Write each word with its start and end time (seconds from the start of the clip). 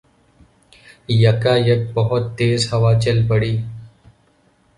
یکایک 1.23 1.81
بہت 1.95 2.23
تیز 2.37 2.61
ہوا 2.73 2.91
چل 3.03 3.17
پڑی 3.29 3.53